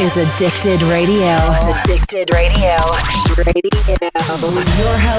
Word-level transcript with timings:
is 0.00 0.16
Addicted 0.16 0.80
Radio. 0.82 1.34
Addicted 1.82 2.32
Radio. 2.32 2.76
Radio. 3.36 3.68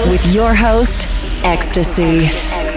With 0.10 0.34
your 0.34 0.56
host, 0.56 1.10
EXTSY. 1.44 2.22
Welcome 2.22 2.69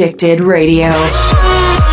Addicted 0.00 0.40
Radio. 0.40 1.89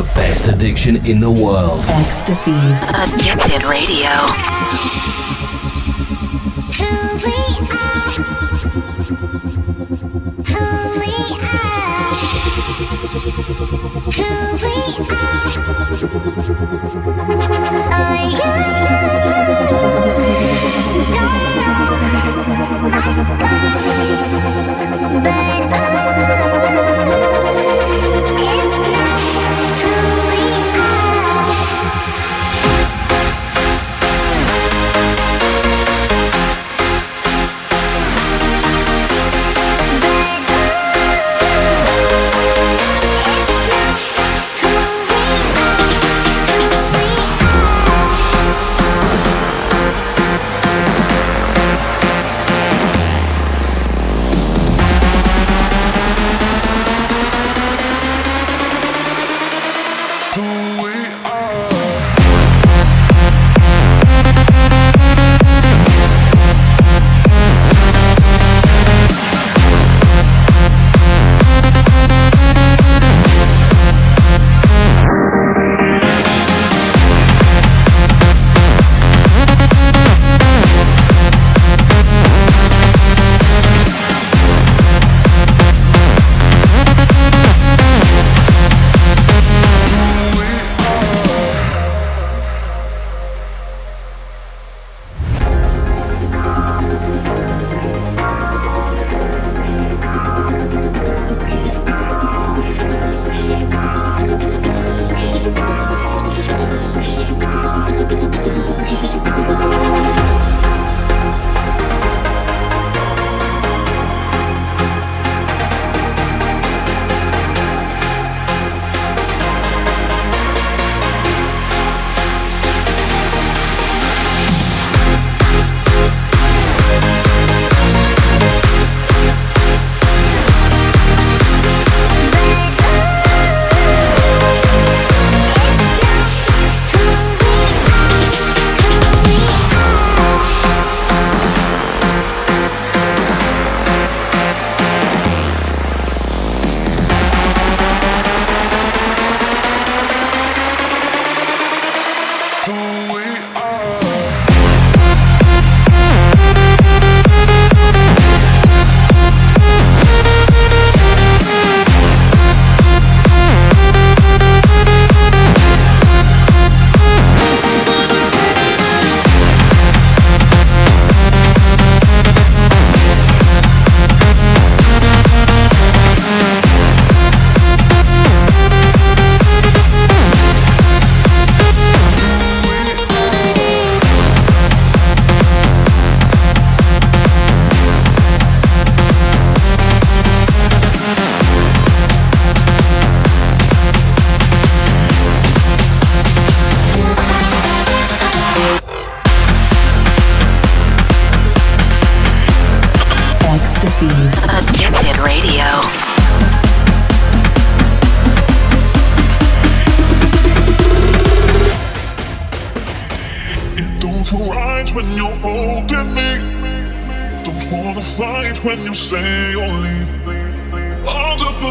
the 0.00 0.14
best 0.14 0.48
addiction 0.48 0.96
in 1.04 1.20
the 1.20 1.30
world. 1.30 1.84
EXTSY's. 1.84 2.80
Addicted 2.88 3.64
Radio. 3.64 4.08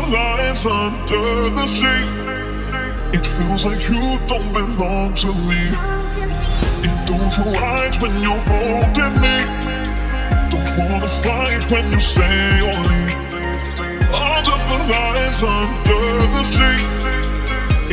the 0.01 0.11
lights 0.11 0.65
under 0.65 1.49
the 1.49 1.67
street. 1.67 2.09
It 3.13 3.25
feels 3.25 3.65
like 3.65 3.81
you 3.89 4.17
don't 4.27 4.51
belong 4.53 5.13
to 5.15 5.27
me. 5.47 5.61
It 6.87 6.97
don't 7.07 7.31
feel 7.33 7.53
right 7.59 7.95
when 8.01 8.13
you're 8.23 8.43
holding 8.47 9.15
me. 9.23 9.37
Don't 10.51 10.71
wanna 10.79 11.09
fight 11.23 11.63
when 11.71 11.91
you 11.91 11.99
stay 11.99 12.59
or 12.67 12.79
leave. 12.89 13.15
Under 14.13 14.57
the 14.69 14.79
lights 14.93 15.43
under 15.43 16.27
the 16.35 16.43
street. 16.43 16.85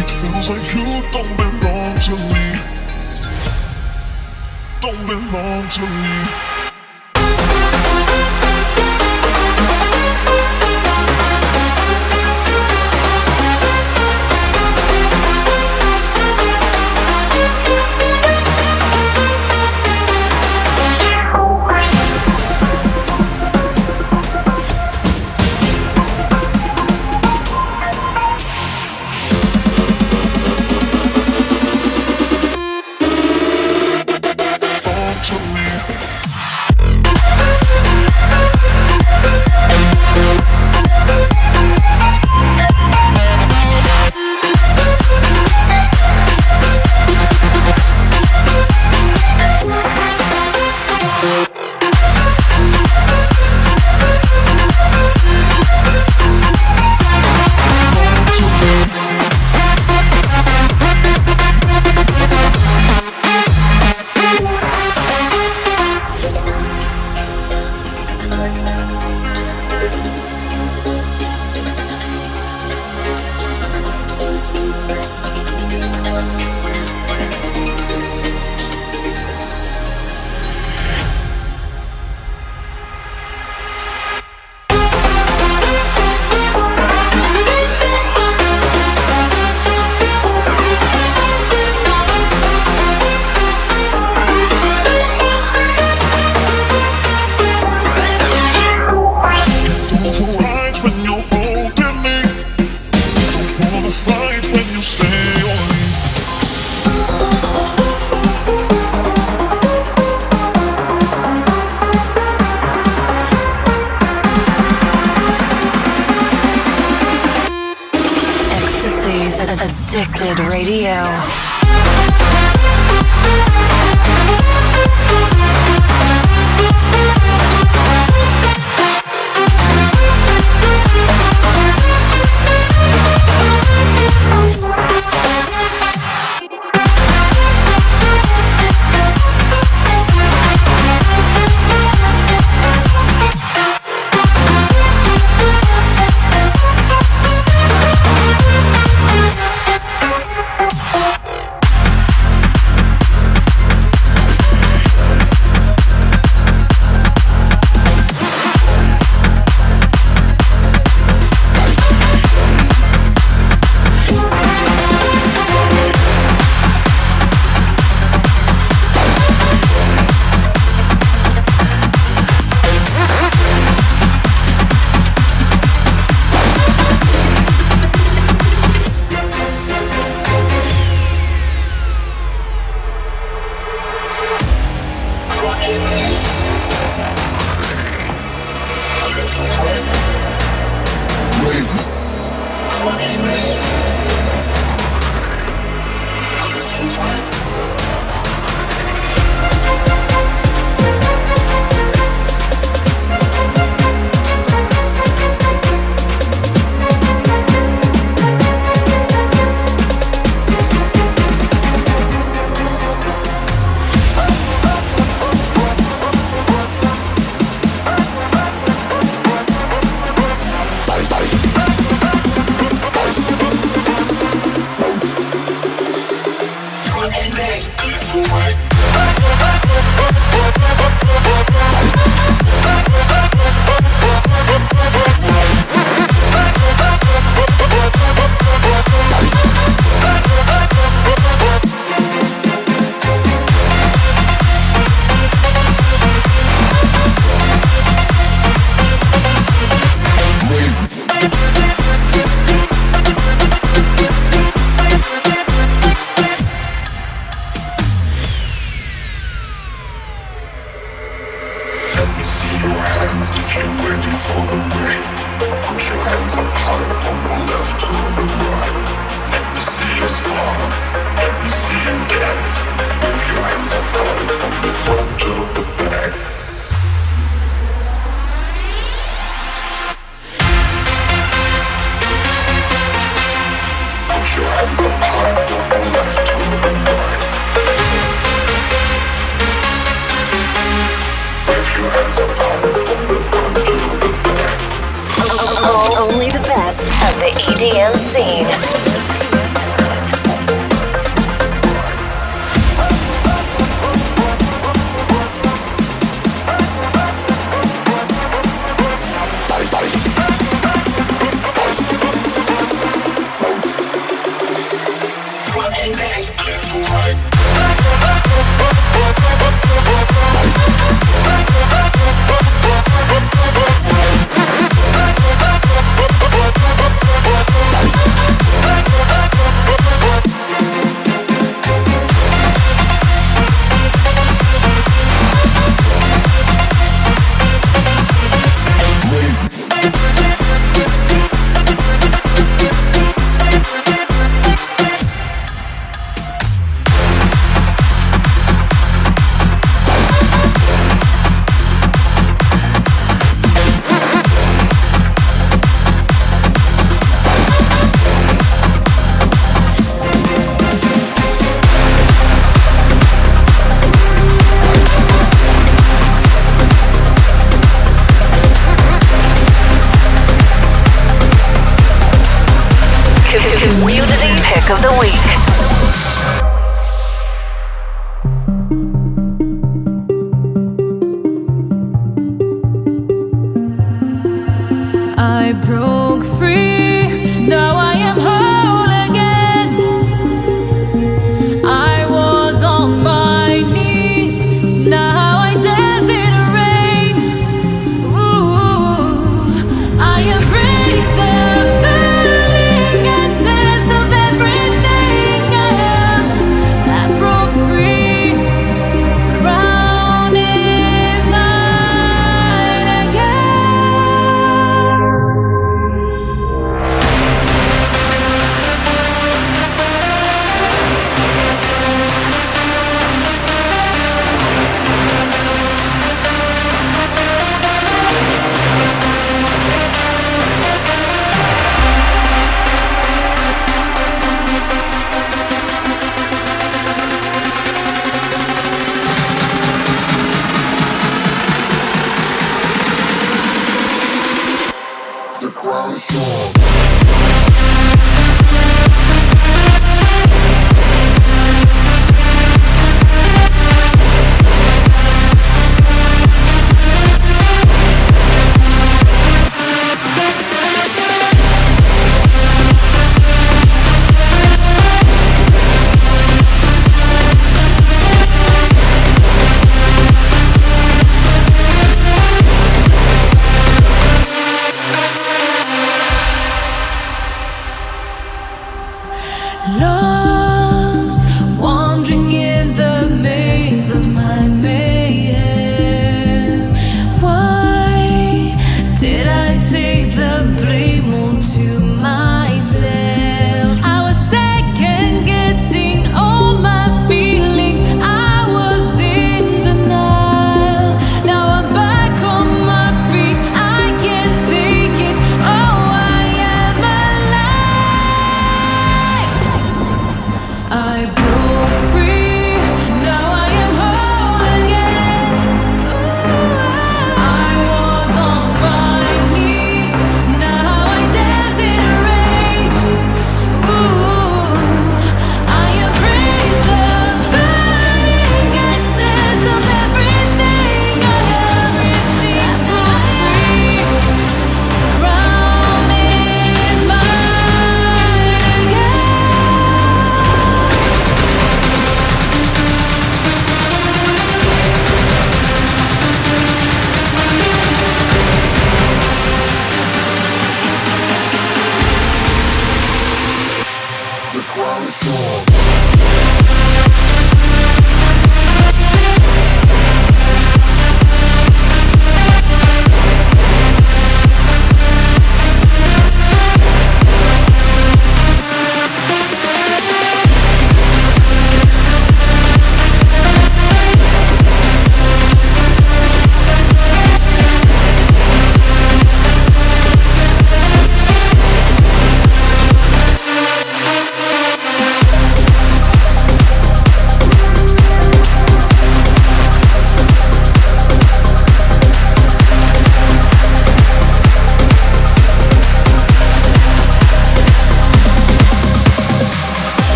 It 0.00 0.08
feels 0.10 0.50
like 0.50 0.66
you 0.74 0.86
don't 1.12 1.34
belong 1.36 1.98
to 2.08 2.14
me. 2.32 2.46
Don't 4.80 5.06
belong 5.06 5.68
to 5.68 5.82
me. 5.82 6.45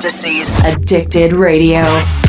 EXTSY's. 0.00 0.64
Addicted 0.64 1.34
Radio. 1.34 2.19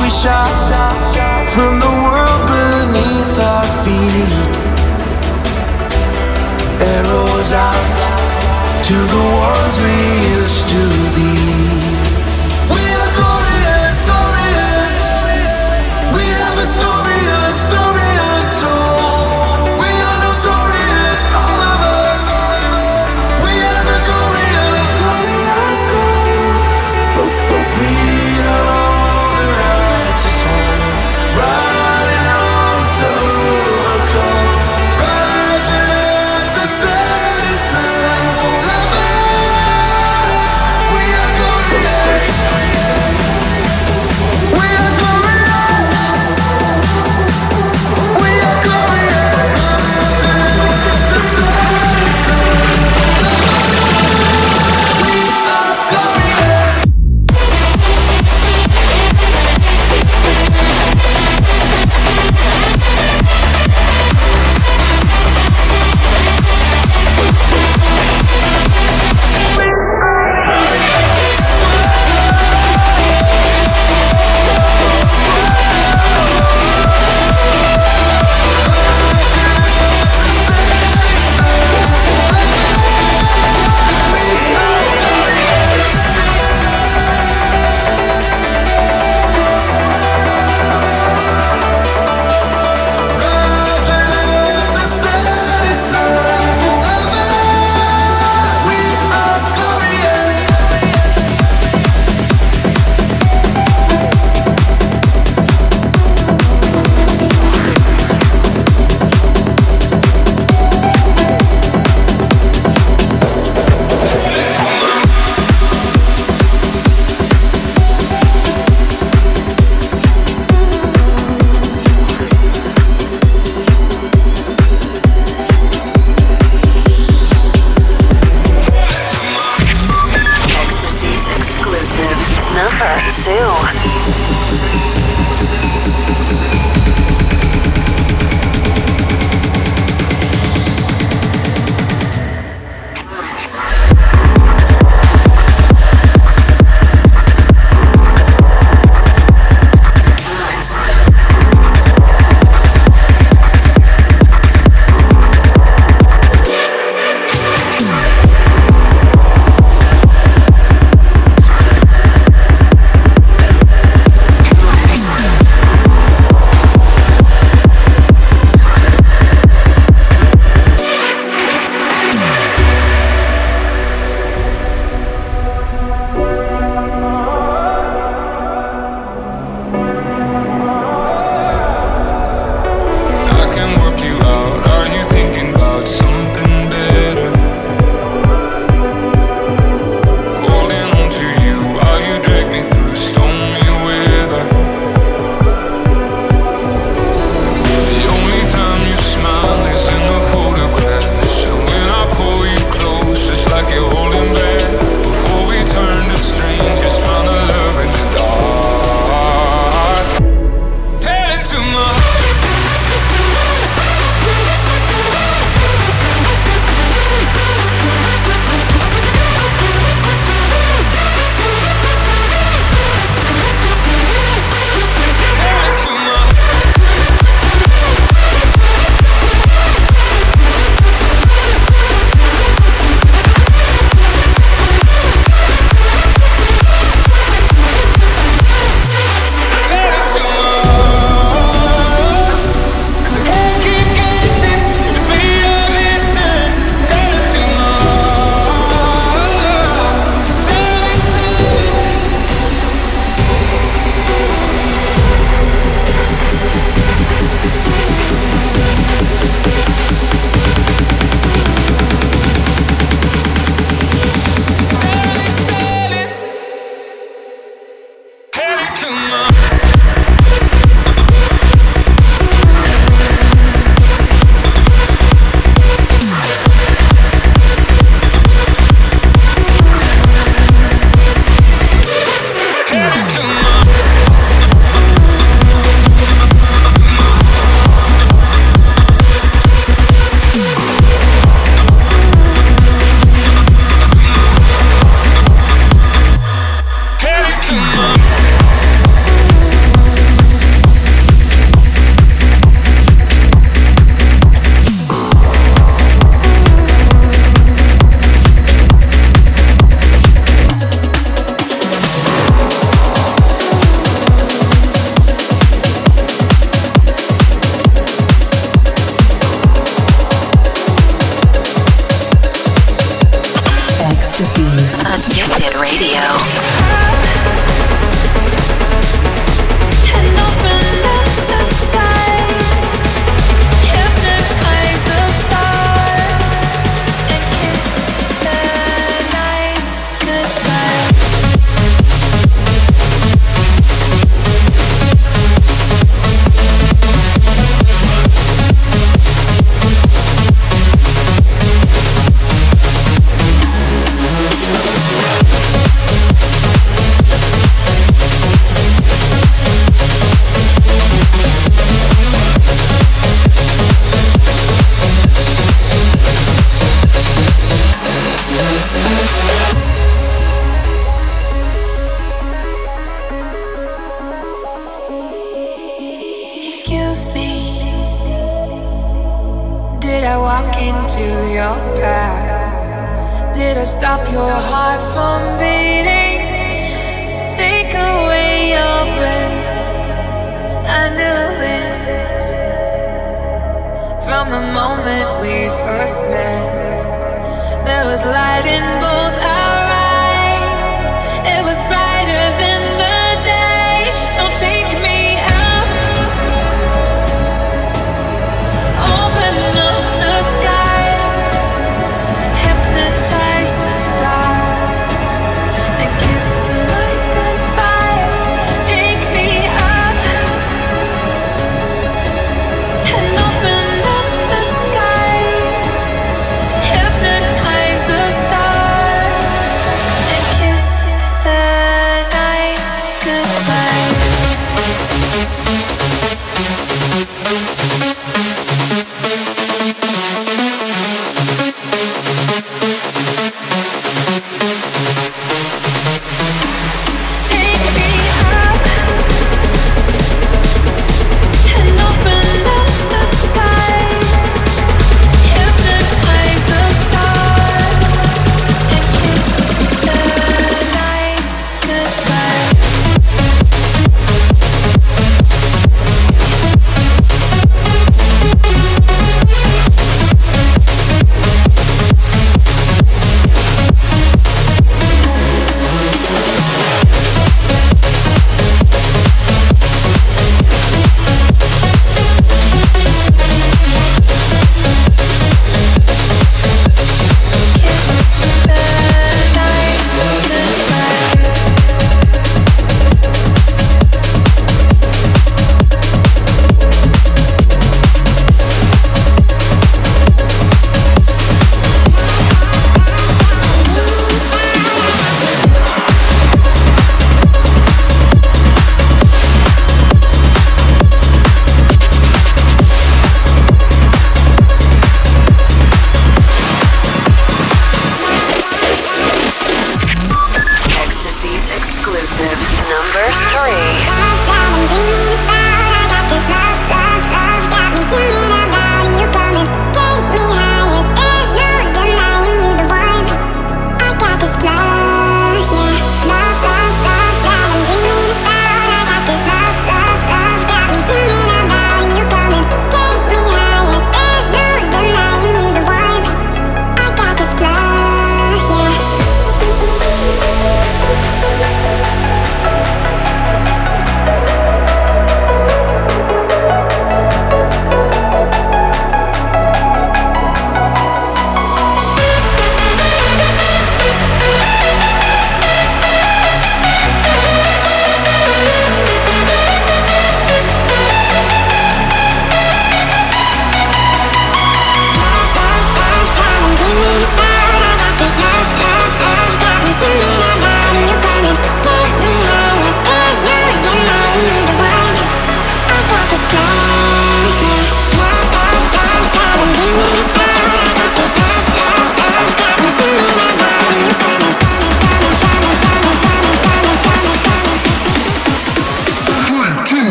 We 0.00 0.10
shout 0.10 0.74
from 1.54 1.78
the 1.80 1.92
world 2.04 2.42
beneath 2.52 3.38
our 3.38 3.66
feet. 3.82 4.32
Arrows 6.80 7.52
out 7.52 7.88
to 8.88 8.94
the 9.14 9.24
ones 9.46 9.74
we 9.84 9.96
used 10.40 10.68
to 10.70 10.82
be. 11.14 11.37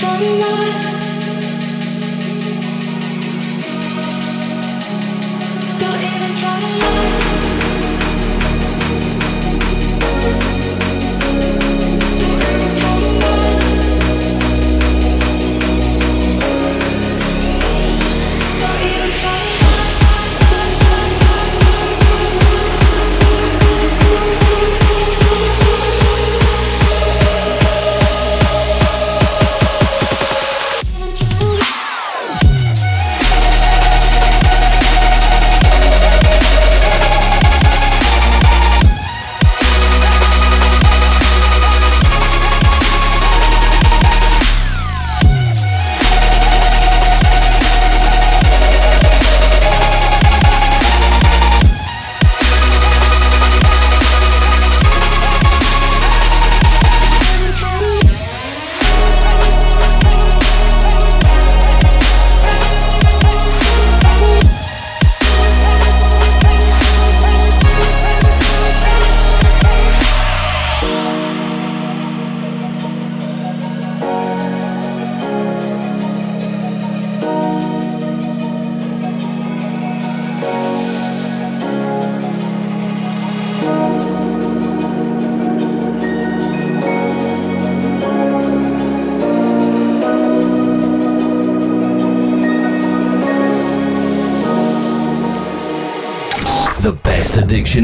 try 0.00 0.16
to 0.16 0.97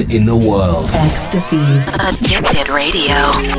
station 0.03 0.11
in 0.16 0.26
the 0.26 0.36
world. 0.36 0.90
EXTSY's. 0.90 1.86
Addicted 1.95 2.68
Radio. 2.68 3.54